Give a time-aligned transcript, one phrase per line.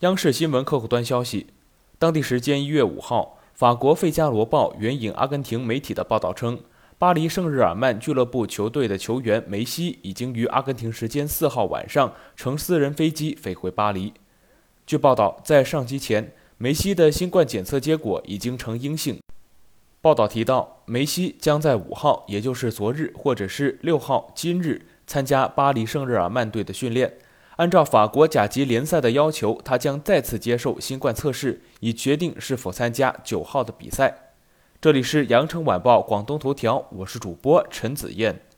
[0.00, 1.48] 央视新闻客户端消息，
[1.98, 6.58] 当地时间一月五号，法国《费加罗报》援引阿根廷媒体的报道称，
[6.96, 14.14] 巴黎圣日耳曼俱乐部球队的球员梅西已经于阿根廷时间四号晚上乘私人飞机飞回巴黎。
[14.86, 19.20] 据报道，在上机前，梅西的新冠检测结果已经呈阴性。
[20.00, 27.18] 报道提到，梅西将在五号，也就是昨日，或者是六号（今日）参加巴黎圣日耳曼队的训练。
[27.60, 34.32] 按照法国甲级联赛的要求，他将再次接受新冠测试，以决定是否参加九号的比赛。
[34.80, 38.40] 这里是羊城晚报广东头条，我是主播陈子燕。